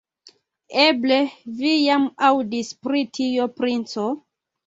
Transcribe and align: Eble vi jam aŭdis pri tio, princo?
Eble 0.83 1.17
vi 1.59 1.73
jam 1.73 2.07
aŭdis 2.29 2.71
pri 2.87 3.05
tio, 3.19 3.47
princo? 3.61 4.09